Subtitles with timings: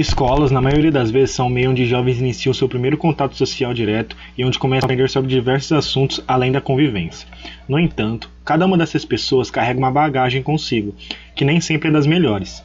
[0.00, 3.74] Escolas, na maioria das vezes, são o meio onde jovens iniciam seu primeiro contato social
[3.74, 7.28] direto e onde começam a aprender sobre diversos assuntos além da convivência.
[7.68, 10.94] No entanto, cada uma dessas pessoas carrega uma bagagem consigo,
[11.36, 12.64] que nem sempre é das melhores.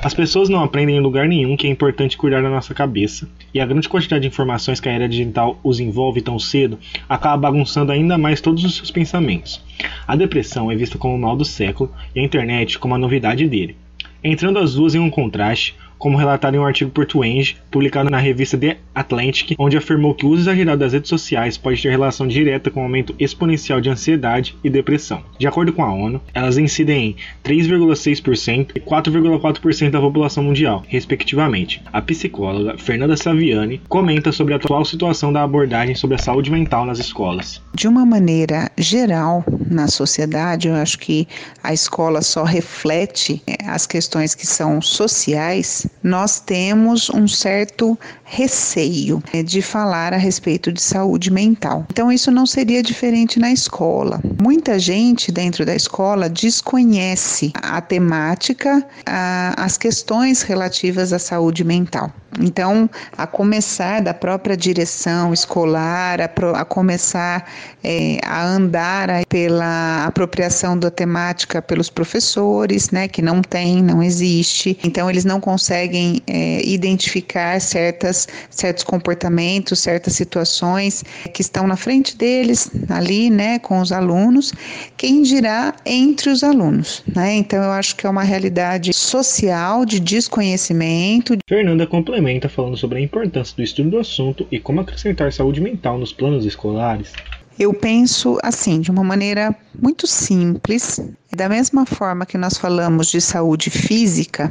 [0.00, 3.58] As pessoas não aprendem em lugar nenhum que é importante cuidar da nossa cabeça, e
[3.58, 7.90] a grande quantidade de informações que a era digital os envolve tão cedo acaba bagunçando
[7.90, 9.60] ainda mais todos os seus pensamentos.
[10.06, 13.48] A depressão é vista como o mal do século e a internet como a novidade
[13.48, 13.76] dele.
[14.22, 18.18] Entrando as duas em um contraste, como relatado em um artigo por Twenge, publicado na
[18.18, 22.26] revista The Atlantic, onde afirmou que o uso exagerado das redes sociais pode ter relação
[22.26, 25.22] direta com o aumento exponencial de ansiedade e depressão.
[25.38, 31.82] De acordo com a ONU, elas incidem em 3,6% e 4,4% da população mundial, respectivamente.
[31.92, 36.84] A psicóloga Fernanda Saviani comenta sobre a atual situação da abordagem sobre a saúde mental
[36.84, 37.60] nas escolas.
[37.74, 41.26] De uma maneira geral, na sociedade, eu acho que
[41.62, 49.22] a escola só reflete é, as questões que são sociais nós temos um certo receio
[49.32, 51.86] né, de falar a respeito de saúde mental.
[51.90, 54.20] Então, isso não seria diferente na escola.
[54.40, 62.12] Muita gente dentro da escola desconhece a temática, a, as questões relativas à saúde mental.
[62.40, 67.50] Então, a começar da própria direção escolar, a, pro, a começar
[67.82, 74.78] é, a andar pela apropriação da temática pelos professores, né, que não tem, não existe.
[74.84, 82.16] Então, eles não conseguem é, identificar certas, certos comportamentos, certas situações que estão na frente
[82.16, 84.52] deles, ali, né, com os alunos.
[84.96, 87.34] Quem dirá entre os alunos, né?
[87.34, 91.36] Então, eu acho que é uma realidade social de desconhecimento.
[91.48, 95.98] Fernanda complementa falando sobre a importância do estudo do assunto e como acrescentar saúde mental
[95.98, 97.12] nos planos escolares.
[97.58, 101.00] Eu penso assim, de uma maneira muito simples,
[101.38, 104.50] da mesma forma que nós falamos de saúde física,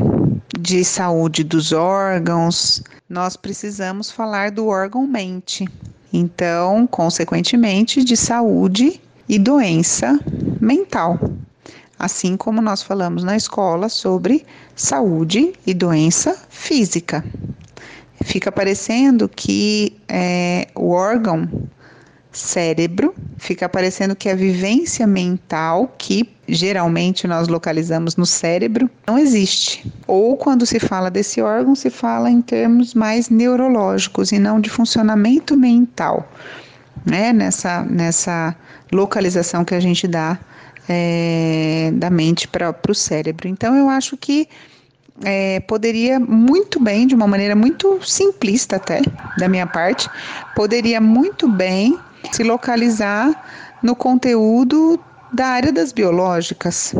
[0.57, 5.67] de saúde dos órgãos, nós precisamos falar do órgão mente.
[6.13, 10.17] Então, consequentemente, de saúde e doença
[10.61, 11.19] mental.
[11.99, 17.21] Assim como nós falamos na escola sobre saúde e doença física
[18.23, 21.47] fica parecendo que é, o órgão
[22.31, 29.85] cérebro, fica parecendo que a vivência mental, que geralmente nós localizamos no cérebro, não existe.
[30.05, 34.69] Ou quando se fala desse órgão, se fala em termos mais neurológicos e não de
[34.69, 36.29] funcionamento mental,
[37.05, 37.33] né?
[37.33, 38.55] Nessa, nessa
[38.91, 40.39] localização que a gente dá
[40.87, 43.47] é, da mente para o cérebro.
[43.47, 44.47] Então, eu acho que
[45.23, 49.01] é, poderia muito bem, de uma maneira muito simplista até,
[49.37, 50.09] da minha parte,
[50.55, 51.97] poderia muito bem
[52.31, 53.43] se localizar
[53.81, 54.99] no conteúdo
[55.31, 56.93] da área das biológicas,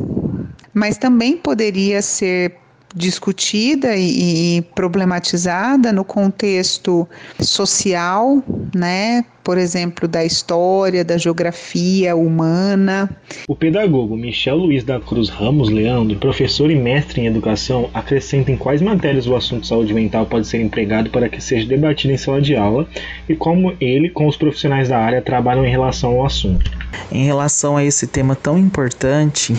[0.74, 2.58] mas também poderia ser
[2.98, 7.08] discutida e, e problematizada no contexto
[7.40, 8.44] social,
[8.76, 9.24] né?
[9.44, 13.10] Por exemplo, da história, da geografia humana.
[13.48, 18.58] O pedagogo Michel Luiz da Cruz Ramos Leandro, professor e mestre em educação, acrescenta em
[18.58, 22.42] quais matérias o assunto saúde mental pode ser empregado para que seja debatido em sala
[22.42, 22.90] de aula
[23.30, 26.70] e como ele, com os profissionais da área, trabalham em relação ao assunto.
[27.10, 29.56] Em relação a esse tema tão importante,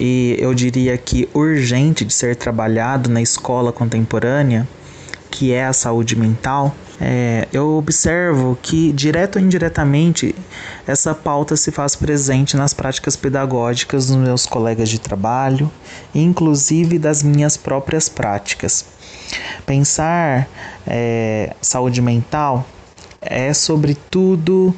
[0.00, 4.66] e eu diria que urgente de ser trabalhado na escola contemporânea,
[5.30, 10.34] que é a saúde mental, é, eu observo que, direto ou indiretamente,
[10.86, 15.70] essa pauta se faz presente nas práticas pedagógicas dos meus colegas de trabalho,
[16.14, 18.86] inclusive das minhas próprias práticas.
[19.66, 20.48] Pensar
[20.86, 22.66] é, saúde mental
[23.20, 24.74] é, sobretudo,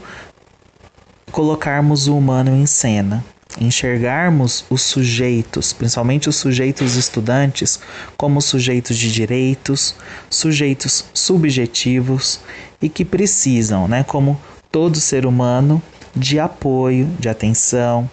[1.30, 3.24] colocarmos o humano em cena
[3.60, 7.80] enxergarmos os sujeitos, principalmente os sujeitos estudantes,
[8.16, 9.94] como sujeitos de direitos,
[10.30, 12.40] sujeitos subjetivos
[12.80, 14.40] e que precisam, né, como
[14.70, 15.82] todo ser humano,
[16.14, 18.08] de apoio, de atenção.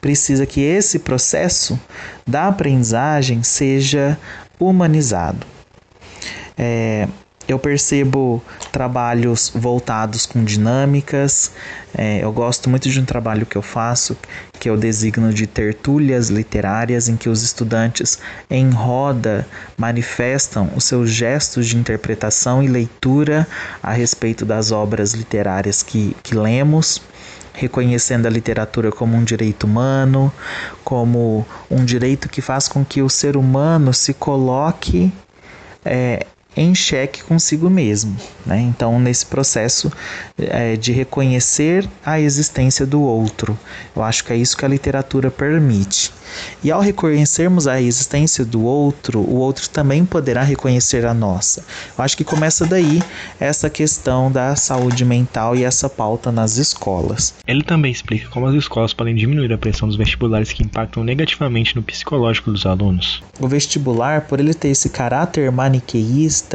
[0.00, 1.78] Precisa que esse processo
[2.26, 4.18] da aprendizagem seja
[4.58, 5.46] humanizado.
[6.56, 7.06] É,
[7.48, 8.42] eu percebo
[8.72, 11.52] trabalhos voltados com dinâmicas.
[11.96, 14.16] É, eu gosto muito de um trabalho que eu faço,
[14.66, 18.18] que eu designo de tertúlias literárias, em que os estudantes
[18.50, 19.46] em roda
[19.78, 23.46] manifestam os seus gestos de interpretação e leitura
[23.80, 27.00] a respeito das obras literárias que, que lemos
[27.52, 30.32] reconhecendo a literatura como um direito humano,
[30.82, 35.12] como um direito que faz com que o ser humano se coloque
[35.84, 38.16] é, em xeque consigo mesmo.
[38.44, 38.60] Né?
[38.60, 39.92] Então, nesse processo
[40.38, 43.58] é, de reconhecer a existência do outro,
[43.94, 46.12] eu acho que é isso que a literatura permite.
[46.62, 51.64] E ao reconhecermos a existência do outro, o outro também poderá reconhecer a nossa.
[51.96, 53.02] Eu acho que começa daí
[53.38, 57.34] essa questão da saúde mental e essa pauta nas escolas.
[57.46, 61.76] Ele também explica como as escolas podem diminuir a pressão dos vestibulares que impactam negativamente
[61.76, 63.22] no psicológico dos alunos.
[63.40, 66.45] O vestibular, por ele ter esse caráter maniqueísta,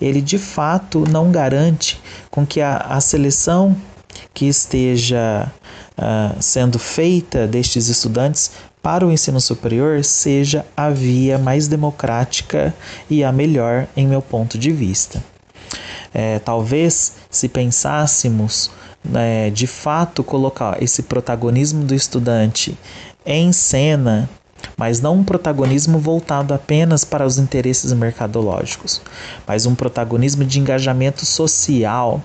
[0.00, 2.00] ele de fato não garante
[2.30, 3.76] com que a, a seleção
[4.32, 5.50] que esteja
[5.98, 8.50] uh, sendo feita destes estudantes
[8.82, 12.72] para o ensino superior seja a via mais democrática
[13.10, 15.22] e a melhor, em meu ponto de vista.
[16.14, 18.70] É, talvez, se pensássemos
[19.14, 22.78] é, de fato colocar esse protagonismo do estudante
[23.24, 24.28] em cena,
[24.76, 29.00] mas não um protagonismo voltado apenas para os interesses mercadológicos,
[29.46, 32.22] mas um protagonismo de engajamento social.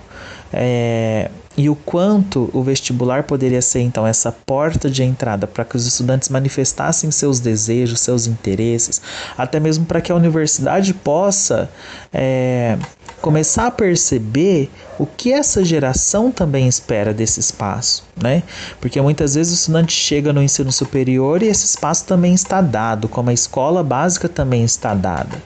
[0.54, 5.76] É, e o quanto o vestibular poderia ser então essa porta de entrada para que
[5.76, 9.02] os estudantes manifestassem seus desejos, seus interesses,
[9.38, 11.70] até mesmo para que a universidade possa
[12.14, 12.78] é,
[13.22, 18.44] começar a perceber o que essa geração também espera desse espaço, né?
[18.80, 23.08] Porque muitas vezes o estudante chega no ensino superior e esse espaço também está dado,
[23.08, 25.42] como a escola básica também está dada.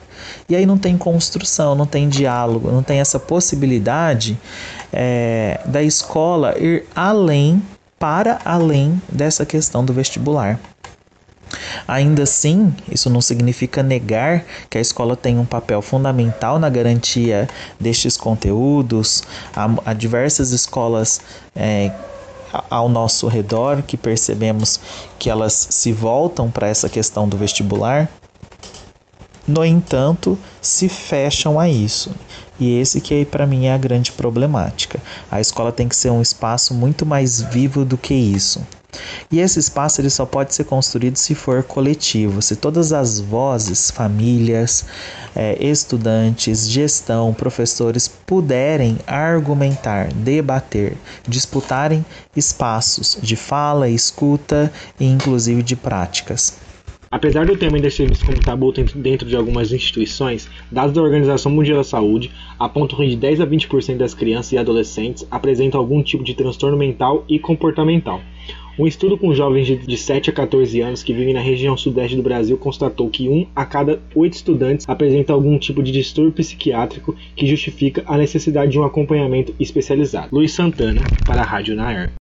[0.48, 4.38] E aí não tem construção, não tem diálogo, não tem essa possibilidade
[4.92, 7.62] é, da escola ir além,
[7.98, 10.58] para além dessa questão do vestibular.
[11.86, 17.48] Ainda assim, isso não significa negar que a escola tem um papel fundamental na garantia
[17.78, 19.22] destes conteúdos.
[19.54, 21.20] Há, há diversas escolas
[21.54, 21.90] é,
[22.70, 24.80] ao nosso redor que percebemos
[25.18, 28.08] que elas se voltam para essa questão do vestibular.
[29.46, 32.10] No entanto, se fecham a isso.
[32.58, 35.00] E esse que para mim é a grande problemática.
[35.30, 38.60] A escola tem que ser um espaço muito mais vivo do que isso.
[39.30, 43.90] E esse espaço ele só pode ser construído se for coletivo, se todas as vozes,
[43.90, 44.86] famílias,
[45.34, 50.96] é, estudantes, gestão, professores puderem argumentar, debater,
[51.28, 52.04] disputarem
[52.34, 56.54] espaços de fala, escuta e inclusive de práticas.
[57.16, 61.50] Apesar do tema ainda ser visto como tabu dentro de algumas instituições, dados da Organização
[61.50, 66.02] Mundial da Saúde apontam que de 10 a 20% das crianças e adolescentes apresentam algum
[66.02, 68.20] tipo de transtorno mental e comportamental.
[68.78, 72.22] Um estudo com jovens de 7 a 14 anos que vivem na região sudeste do
[72.22, 77.46] Brasil constatou que um a cada oito estudantes apresenta algum tipo de distúrbio psiquiátrico que
[77.46, 80.28] justifica a necessidade de um acompanhamento especializado.
[80.32, 82.12] Luiz Santana, para a Rádio Nair.